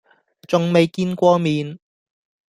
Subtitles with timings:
[0.47, 1.77] 仲未見過面